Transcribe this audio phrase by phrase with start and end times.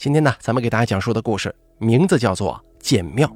[0.00, 3.28] 今天呢，咱们给大家讲述的故事名字叫做《建庙》。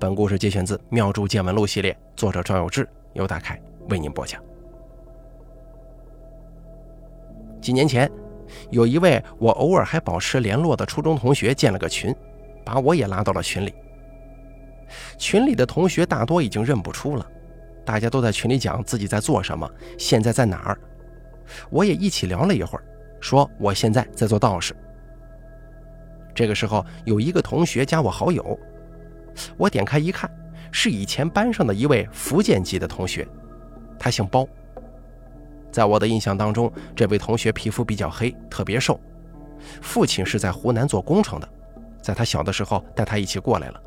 [0.00, 4.42] 本故事节选自《庙祝见闻录》系列，作者赵有志，由大凯为您播讲。
[7.60, 8.10] 几年前，
[8.70, 12.16] 有一位我偶尔还保持联络的初中同学建了个群，
[12.64, 13.74] 把我也拉到了群里。
[15.18, 17.26] 群里的同学大多已经认不出了，
[17.84, 20.80] 大家都在群里讲自己在做什么，现在在哪儿。
[21.68, 22.84] 我也一起聊了一会儿，
[23.20, 24.74] 说我现在在做道士。
[26.38, 28.56] 这个时候，有一个同学加我好友，
[29.56, 30.30] 我点开一看，
[30.70, 33.26] 是以前班上的一位福建籍的同学，
[33.98, 34.46] 他姓包。
[35.72, 39.00] 在我的印象当中，这位同学皮肤比较黑，特别瘦，
[39.82, 41.48] 父亲是在湖南做工程的，
[42.00, 43.82] 在他小的时候带他一起过来了。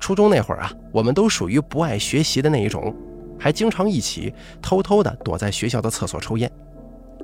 [0.00, 2.92] 初中那会儿啊，我们都属于不爱学习的那一种，
[3.38, 6.50] 还经常一起偷偷的躲在学校的厕所抽烟，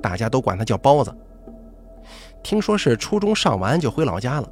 [0.01, 1.13] 大家都管他叫包子。
[2.41, 4.49] 听说是初中上完就回老家了，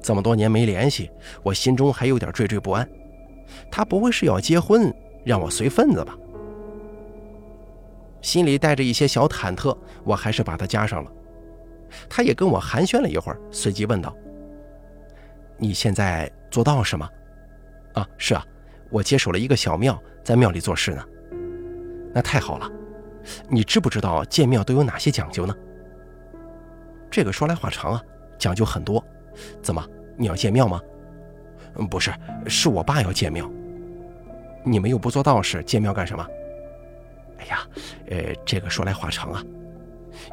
[0.00, 1.10] 这么多年没联系，
[1.42, 2.88] 我心中还有点惴惴不安。
[3.70, 4.94] 他不会是要结婚
[5.24, 6.16] 让我随份子吧？
[8.20, 11.12] 心里带着一些小忐忑，我还是把他加上了。
[12.08, 14.14] 他也跟我寒暄了一会儿，随即问道
[15.56, 17.08] ：“你现在做道士吗
[17.94, 18.44] ？”“啊，是啊，
[18.90, 21.04] 我接手了一个小庙，在庙里做事呢。
[22.12, 22.70] ”“那太好了，
[23.48, 25.54] 你知不知道建庙都有哪些讲究呢？”
[27.10, 28.02] 这个说来话长啊，
[28.38, 29.02] 讲究很多。
[29.62, 29.84] 怎么，
[30.16, 30.80] 你要建庙吗？
[31.90, 32.12] 不是，
[32.46, 33.50] 是我爸要建庙。
[34.64, 36.26] 你们又不做道士，建庙干什么？
[37.38, 37.60] 哎呀，
[38.10, 39.42] 呃，这个说来话长啊。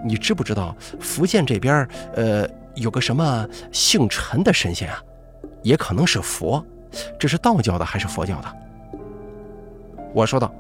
[0.03, 5.01] 你知不知道福建这边呃有个什么姓陈的神仙啊？
[5.61, 6.65] 也可能是佛，
[7.19, 8.55] 这是道教的还是佛教的？
[10.13, 10.53] 我说道。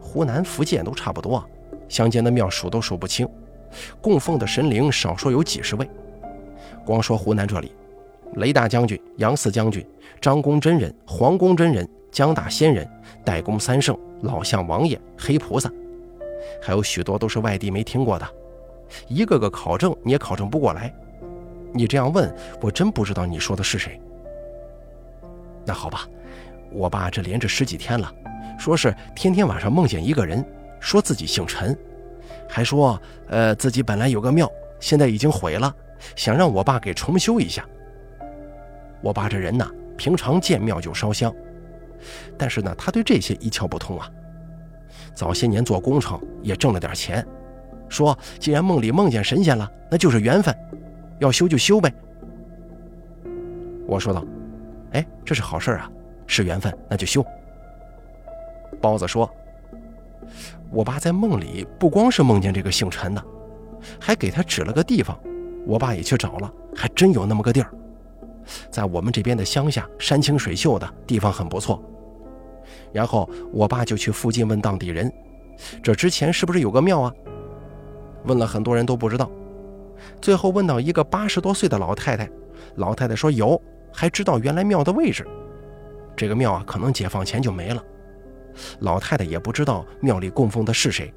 [0.00, 1.44] 湖南、福建都差不多，
[1.88, 3.28] 乡间的庙数都数不清。
[4.00, 5.88] 供奉的神灵少说有几十位，
[6.84, 7.72] 光说湖南这里，
[8.34, 9.84] 雷大将军、杨四将军、
[10.20, 12.88] 张公真人、黄公真人、江大仙人、
[13.24, 15.70] 代公三圣、老相王爷、黑菩萨，
[16.62, 18.26] 还有许多都是外地没听过的，
[19.08, 20.92] 一个个考证你也考证不过来。
[21.72, 24.00] 你这样问我，真不知道你说的是谁。
[25.66, 26.08] 那好吧，
[26.70, 28.12] 我爸这连着十几天了，
[28.58, 30.44] 说是天天晚上梦见一个人，
[30.78, 31.76] 说自己姓陈。
[32.54, 34.48] 还说，呃，自己本来有个庙，
[34.78, 35.74] 现在已经毁了，
[36.14, 37.66] 想让我爸给重修一下。
[39.02, 41.34] 我爸这人呢，平常见庙就烧香，
[42.38, 44.08] 但是呢，他对这些一窍不通啊。
[45.14, 47.26] 早些年做工程也挣了点钱，
[47.88, 50.56] 说既然梦里梦见神仙了，那就是缘分，
[51.18, 51.92] 要修就修呗。
[53.84, 54.24] 我说道
[54.94, 55.90] ：“哎，这是好事啊，
[56.28, 57.26] 是缘分，那就修。”
[58.80, 59.28] 包子说。
[60.74, 63.24] 我爸在梦里不光是梦见这个姓陈的，
[64.00, 65.16] 还给他指了个地方。
[65.64, 67.70] 我爸也去找了，还真有那么个地儿，
[68.70, 71.80] 在我们这边的乡下，山清水秀的地方很不错。
[72.92, 75.10] 然后我爸就去附近问当地人，
[75.80, 77.12] 这之前是不是有个庙啊？
[78.24, 79.30] 问了很多人都不知道，
[80.20, 82.28] 最后问到一个八十多岁的老太太，
[82.74, 83.60] 老太太说有，
[83.92, 85.24] 还知道原来庙的位置。
[86.16, 87.80] 这个庙啊，可能解放前就没了。
[88.80, 91.12] 老太太也不知道庙里供奉的是谁，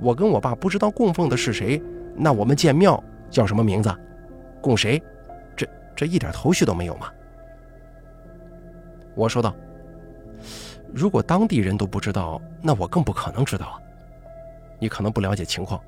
[0.00, 1.82] 我跟我爸不知道供奉的是谁，
[2.14, 3.94] 那我们建庙叫什么名字？
[4.60, 5.02] 供谁？
[5.56, 7.08] 这这一点头绪都没有吗？
[9.14, 9.54] 我说道
[10.92, 13.78] ：“如果当地人都不知道，那我更不可能知道啊。
[14.80, 15.80] 你可能不了解情况，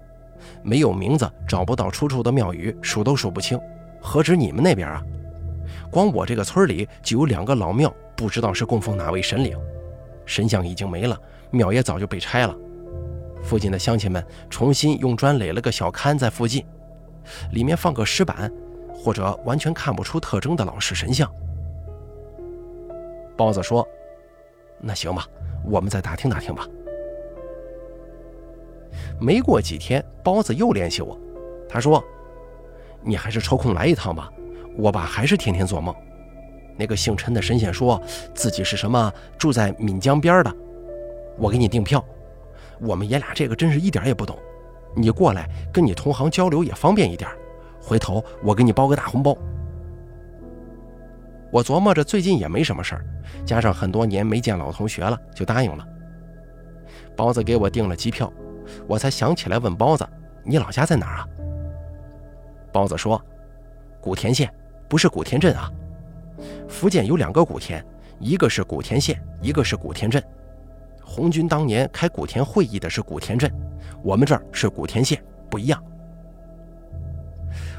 [0.62, 3.58] 没有名字，找不到出处的庙宇，数都数不清，
[4.00, 5.02] 何止你们那边啊？
[5.90, 9.58] 光我这个村里就有两个老庙，不知道是供奉哪位神灵。”
[10.26, 11.18] 神像已经没了，
[11.50, 12.54] 庙也早就被拆了。
[13.42, 16.66] 附近的乡亲们重新用砖垒了个小龛在附近，
[17.52, 18.52] 里面放个石板，
[18.92, 21.30] 或者完全看不出特征的老式神像。
[23.36, 23.86] 包子说
[24.82, 25.26] ：“那行吧，
[25.64, 26.66] 我们再打听打听吧。”
[29.20, 31.18] 没过几天，包子又联系我，
[31.68, 32.02] 他说
[33.04, 34.30] ：“你还是抽空来一趟吧，
[34.76, 35.94] 我爸还是天天做梦。”
[36.76, 38.00] 那个姓陈的神仙说
[38.34, 40.54] 自己是什么住在闽江边的，
[41.38, 42.04] 我给你订票。
[42.78, 44.36] 我们爷俩这个真是一点也不懂，
[44.94, 47.30] 你过来跟你同行交流也方便一点。
[47.80, 49.36] 回头我给你包个大红包。
[51.50, 53.04] 我琢磨着最近也没什么事儿，
[53.46, 55.86] 加上很多年没见老同学了，就答应了。
[57.16, 58.30] 包子给我订了机票，
[58.86, 60.06] 我才想起来问包子
[60.44, 61.28] ：“你老家在哪儿啊？”
[62.72, 63.18] 包子说
[64.02, 64.52] ：“古田县，
[64.88, 65.70] 不是古田镇啊。”
[66.68, 67.84] 福建有两个古田，
[68.18, 70.22] 一个是古田县，一个是古田镇。
[71.02, 73.50] 红军当年开古田会议的是古田镇，
[74.02, 75.82] 我们这儿是古田县，不一样。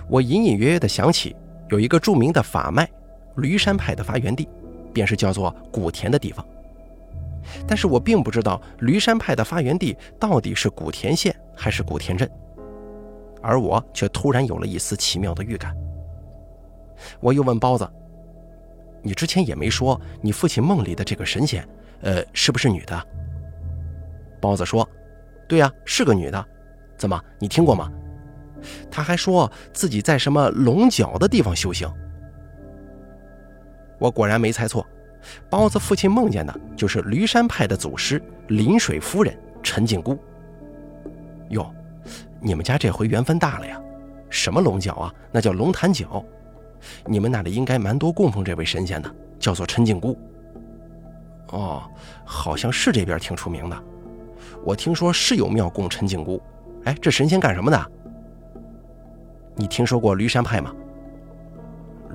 [0.10, 1.36] 我隐隐约约地想起，
[1.70, 2.90] 有一个著名的法脉
[3.36, 4.48] 驴山派的发源地，
[4.94, 6.46] 便是叫做古田的地方。
[7.68, 12.30] 但是我并不知道驴山派的发源地到底是古田县还是古田镇，
[13.42, 15.76] 而我却突然有了一丝奇妙的预感。
[17.20, 17.90] 我又问包子
[19.08, 21.66] ：“你之前也没说你父亲梦里的这个神仙，
[22.02, 23.08] 呃，是不是女的？”
[24.42, 24.88] 包子说
[25.48, 26.46] ：“对呀，是个女的。
[26.98, 27.90] 怎么，你听过吗？”
[28.92, 31.90] 他还说自己在什么龙角的地方修行。
[33.98, 34.86] 我果然没猜错，
[35.50, 39.34] 包子父亲梦见的就是驴山派的祖师临水夫人
[39.64, 40.20] 陈靖姑。
[41.52, 41.74] 哟，
[42.42, 43.82] 你们家这回缘分大了呀！
[44.30, 45.14] 什么龙角啊？
[45.32, 46.22] 那叫龙潭角。
[47.06, 50.18] 你们那里应该蛮多供奉这位神仙的，叫做陈靖姑。
[51.50, 51.84] 哦，
[52.26, 53.84] 好像是这边挺出名的。
[54.64, 56.42] 我听说是有庙供陈靖姑。
[56.84, 57.92] 哎，这神仙干什么的？
[59.56, 60.74] 你听说过驴山派吗？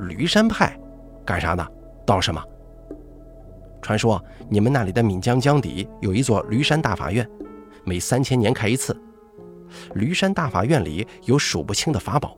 [0.09, 0.79] 驴山派，
[1.25, 1.73] 干啥的？
[2.07, 2.43] 道什么？
[3.81, 7.29] 传说你们那里的岷江江底有一座驴山大法院，
[7.85, 8.97] 每三千年开一次。
[9.95, 12.37] 驴山大法院里有数不清的法宝。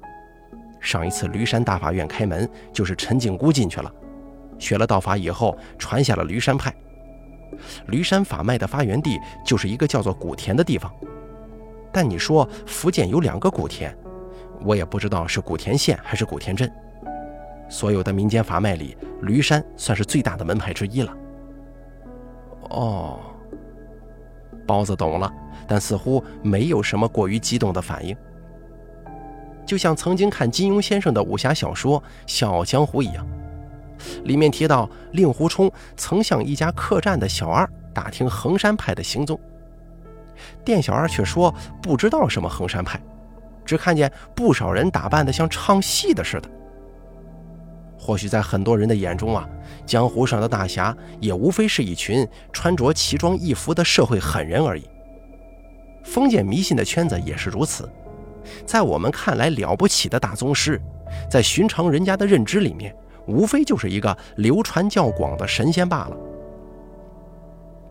[0.84, 3.90] 上一次驴山大法院开门，就是陈景姑进去了，
[4.58, 6.72] 学了道法以后，传下了驴山派。
[7.86, 10.92] 驴山法脉的发源地就是一个叫做古田的地方。
[11.90, 13.96] 但你说福建有两个古田。
[14.62, 16.70] 我也不知道是古田县还是古田镇。
[17.68, 21.16] 所有的民间法脉里，驴山算是最大的门派之一了。
[22.70, 23.20] 哦，
[24.66, 25.32] 包子懂了，
[25.66, 28.14] 但似乎没有什么过于激动的反应，
[29.66, 33.26] 就像曾经看金庸先生的武侠小说《笑傲江湖》一样，
[34.24, 39.38] 里面提到令狐冲曾向一家客栈的小二打听衡山派的行踪，
[40.64, 43.00] 店小二却说不知道什么衡山派。
[43.64, 46.50] 只看见不少人打扮的像唱戏的似的。
[47.98, 49.48] 或许在很多人的眼中啊，
[49.86, 54.84] 江湖上的大侠也无非是一群穿着奇装异服的社会狠人而已。
[56.04, 57.88] 封建迷信的圈子也是如此，
[58.66, 60.80] 在我们看来了不起的大宗师，
[61.30, 62.94] 在寻常人家的认知里面，
[63.26, 66.16] 无非就是一个流传较广的神仙罢了。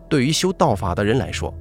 [0.08, 1.52] 对于修道法的人来说，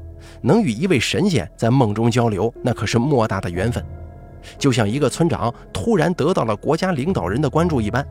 [0.42, 3.84] 能与一位神仙在梦中交流，那可是莫大的缘分。
[4.58, 8.06] 就像一个村长突然得到了国家领导人的关注一般，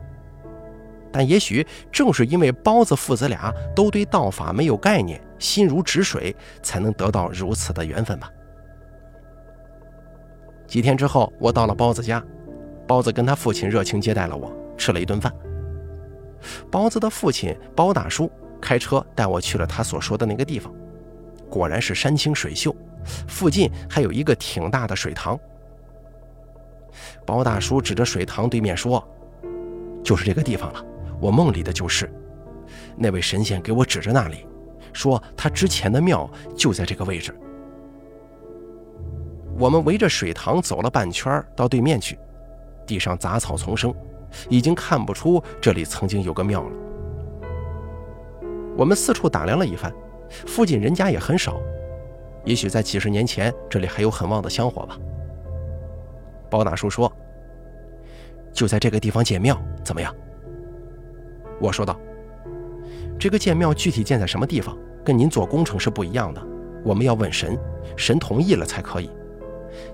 [1.11, 8.29] 但也许正是因为包子父子俩都对道法没有概念，心如止水，才能得到如此的缘分吧。
[10.73, 12.19] 几天之后，我到了包子家，
[12.87, 15.31] 包子跟他父亲热情接待了我，吃了一顿饭。
[16.71, 18.27] 包子的父亲包大叔
[18.59, 20.73] 开车带我去了他所说的那个地方，
[21.47, 22.75] 果然是山清水秀，
[23.27, 25.39] 附近还有一个挺大的水塘。
[27.23, 29.07] 包大叔指着水塘对面说
[30.03, 30.83] ：“就是这个地方了，
[31.21, 32.11] 我梦里的就是。
[32.97, 34.47] 那位神仙给我指着那里，
[34.91, 36.27] 说他之前的庙
[36.57, 37.31] 就在这个位置。”
[39.57, 42.17] 我们围着水塘走了半圈，到对面去，
[42.85, 43.93] 地上杂草丛生，
[44.49, 46.71] 已经看不出这里曾经有个庙了。
[48.75, 49.93] 我们四处打量了一番，
[50.47, 51.61] 附近人家也很少，
[52.43, 54.97] 也许在几十年前这里还有很旺的香火吧。
[56.49, 57.11] 包大叔说
[58.51, 60.13] ：“就在这个地方建庙，怎么样？”
[61.61, 61.95] 我说道
[63.19, 66.41] ：“这个建庙具体建在什么地方，跟您做工程是不一样的。
[66.83, 67.57] 我们要问神，
[67.95, 69.09] 神同意了才可以。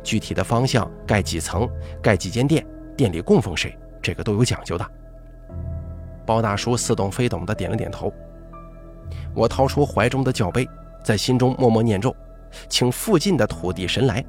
[0.03, 1.69] 具体的方向、盖几层、
[2.01, 4.85] 盖几间店、店里供奉谁，这个都有讲究的。”
[6.25, 8.13] 包大叔似懂非懂地点了点头。
[9.33, 10.67] 我掏出怀中的教杯，
[11.03, 12.15] 在心中默默念咒，
[12.67, 14.23] 请附近的土地神来。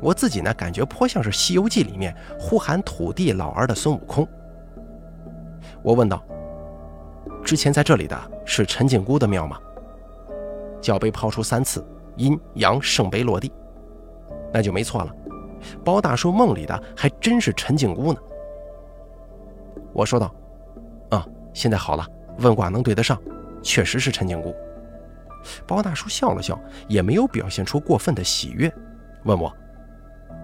[0.00, 4.26] 我自己呢，感觉颇像是《西游记》里面呼喊土地老儿的孙悟空。
[5.82, 6.22] 我问道
[7.42, 9.58] ：“之前在这里的是陈靖姑的庙吗？”
[10.80, 11.84] 教杯抛出三次，
[12.16, 13.50] 阴阳圣杯落地，
[14.52, 15.14] 那就没错了。
[15.84, 18.20] 包大叔梦里的还真是陈静姑呢。
[19.92, 20.34] 我说道
[21.10, 22.06] ：“啊，现在好了，
[22.38, 23.20] 问卦能对得上，
[23.62, 24.54] 确实是陈静姑。”
[25.66, 28.72] 包大叔笑了笑，也没有表现出过分的喜悦，
[29.24, 29.52] 问我。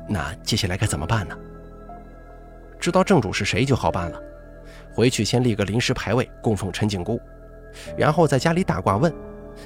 [0.09, 1.37] 那接下来该怎么办呢？
[2.79, 4.21] 知道正主是谁就好办了。
[4.93, 7.21] 回去先立个临时牌位供奉陈静姑，
[7.97, 9.13] 然后在家里打卦问，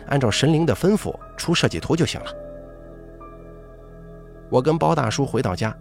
[0.07, 2.30] 按照神灵的吩咐出设计图就行了。
[4.50, 5.76] 我跟包大叔回到家，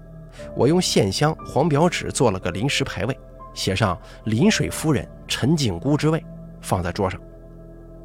[0.55, 3.17] 我用线香、黄表纸做了个临时牌位，
[3.53, 6.23] 写上“临水夫人陈靖姑之位”，
[6.61, 7.19] 放在桌上，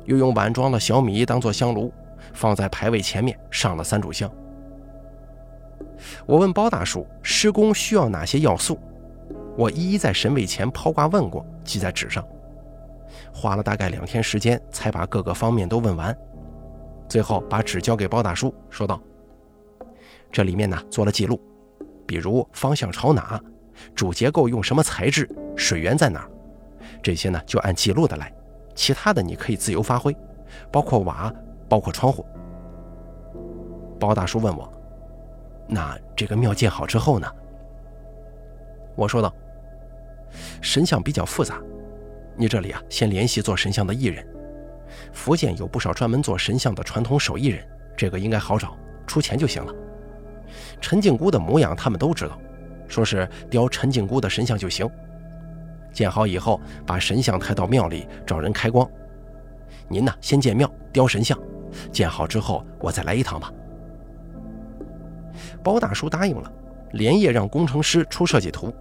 [0.05, 1.93] 又用碗装了小米当做香炉，
[2.33, 4.31] 放在牌位前面，上了三炷香。
[6.27, 8.79] 我问包大叔施工需要哪些要素，
[9.57, 12.25] 我一一在神位前抛挂问过，记在纸上，
[13.33, 16.17] 花了大概两天时间才把各个方面都问完。
[17.09, 19.01] 最后把纸交给包大叔，说道
[20.33, 21.39] ：“这里面呢做了记录，
[22.07, 23.39] 比如方向朝哪，
[23.95, 26.31] 主结构用什么材质，水源在哪儿，
[27.03, 28.33] 这些呢就按记录的来，
[28.75, 30.17] 其他的你可以自由发挥，
[30.71, 31.31] 包括瓦，
[31.69, 32.25] 包括窗户。”
[34.01, 34.73] 包大叔问我
[35.69, 37.31] ：“那这个庙建好之后呢？”
[38.97, 39.33] 我说道
[40.63, 41.61] ：“神像比较复杂，
[42.37, 44.27] 你这里啊先联系做神像的艺人。”
[45.13, 49.73] 福建有不少专门做神像的传统手艺人，这个应该好找，出钱就行了。
[50.83, 52.39] 陈靖姑的模样他们都知道，
[52.89, 54.87] 说是雕陈靖姑的神像就行。
[55.93, 58.87] 建好以后，把神像抬到庙里找人开光。
[59.89, 61.39] 您呢，先建庙雕神像，
[61.91, 63.51] 建好之后我再来一趟吧。
[65.63, 66.51] 包大叔答应了，
[66.93, 68.75] 连夜让工程师出设计图。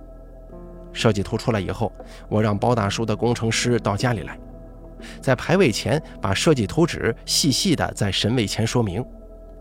[0.94, 1.92] 设计图出来以后，
[2.28, 4.38] 我让包大叔的工程师到家里来。
[5.22, 9.04] 在牌位前把设计图纸细细的在神位前说明，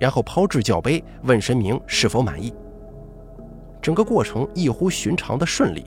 [0.01, 2.53] 然后抛掷教杯问神明是否满意。
[3.81, 5.85] 整个过程异乎寻常的顺利，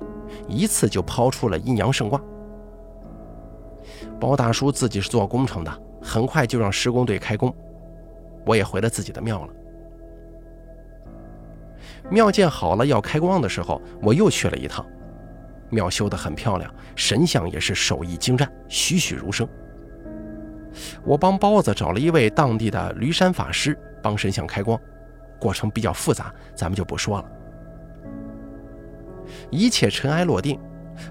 [0.48, 2.22] 一次就抛出了阴阳圣卦。
[4.20, 7.54] 包大叔自己是做工程的，很快就让施工队开工。
[8.46, 9.54] 我也回了自己的庙了。
[12.10, 14.86] 庙建好了要开光的时候，我又去了一趟。
[15.70, 19.48] 庙修得很漂亮，神像也是手艺精湛，栩栩如生。
[21.04, 24.80] 我帮包子找了一位当地的驴山法师帮神像开光，
[25.40, 27.26] 过程比较复杂，咱们就不说了。
[29.50, 30.60] 一切尘埃落定，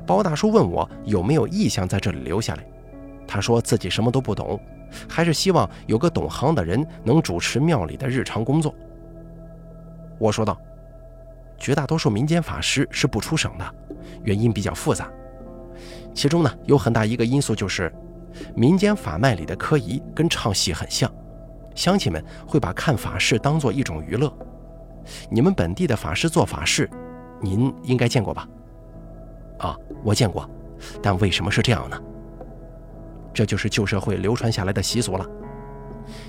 [0.06, 2.64] 包大叔问我有没有意向在这里留下来。
[3.26, 4.60] 他说自己什么都不懂，
[5.08, 8.74] 还是希望有个懂行的人能主持庙里的日常工作。
[10.18, 10.58] 我说道。
[11.58, 13.74] 绝大多数民间法师是不出省的，
[14.24, 15.08] 原因比较复杂。
[16.12, 17.94] 其中呢，有很大一个因素就是，
[18.54, 21.10] 民间法脉里的科仪跟唱戏很像，
[21.74, 24.32] 乡亲们会把看法事当做一种娱乐。
[25.30, 26.88] 你们本地的法师做法事，
[27.40, 28.48] 您应该见过吧？
[29.58, 30.48] 啊，我见过，
[31.02, 32.00] 但为什么是这样呢？
[33.34, 35.26] 这就是旧社会流传下来的习俗了。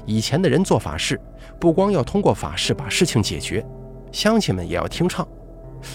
[0.06, 1.20] 以前的人做法事，
[1.60, 3.66] 不光要通过法事把事情解决。
[4.12, 5.28] 乡亲们也要听唱，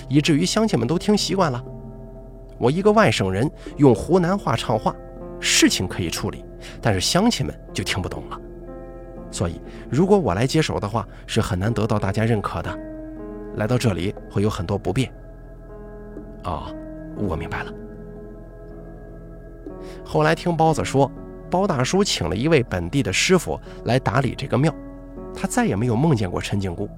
[0.09, 1.65] 以至于乡亲们都听习惯了。
[2.59, 4.95] 我一个外省人用湖南话唱话，
[5.41, 6.45] 事情可以处理，
[6.81, 8.41] 但是乡亲们就听不懂了。
[9.31, 12.79] 所以，如果我来接手的话，是很难得到大家认可的。
[13.57, 15.13] 来到这里会有很多不便。
[16.45, 16.75] 哦，
[17.17, 17.73] 我明白了。
[20.05, 21.11] 后来听包子说，
[21.51, 24.75] 包大叔请了一位本地的师傅来打理这个庙，
[25.35, 26.89] 他再也没有梦见过陈静姑。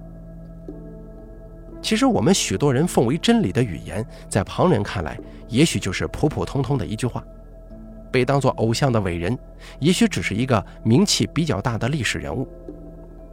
[1.82, 5.18] 其实我们许多人奉为真理的语言，在旁人看来，
[5.48, 7.22] 也许就是普普通通的一句话；
[8.10, 9.38] 被当作偶像的伟人，
[9.78, 12.48] 也许只是一个名气比较大的历史人物。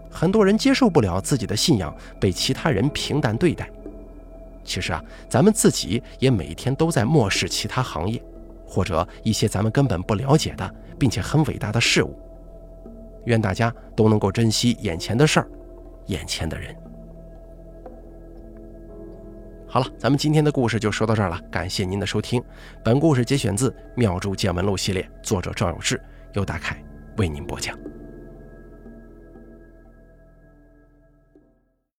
[0.10, 3.69] 很多人接受不了自己的信仰被其他人平淡对待。
[4.63, 8.22] 其实啊，咱们自己也每天都在漠视其他行业，
[8.65, 12.17] 或者一些咱们根本不了解的，并且很伟大的事物。
[13.25, 15.48] 愿大家都能够珍惜眼前的事儿，
[16.07, 16.75] 眼前的人。
[19.70, 21.40] 好了，咱们今天的故事就说到这儿了。
[21.52, 22.42] 感谢您的收听，
[22.84, 26.02] 本故事节选自《妙珠见闻录》系列，作者赵有志，
[26.34, 26.82] 由大凯
[27.18, 27.78] 为您播讲。